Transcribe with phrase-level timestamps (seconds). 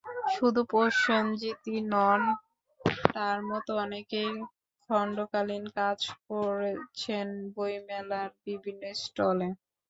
[0.35, 2.21] শুধু প্রসেনজিৎই নন,
[3.13, 4.31] তাঁর মতো অনেকেই
[4.85, 9.47] খণ্ডকালীন কাজ করছেন বইমেলার বিভিন্ন স্টলে।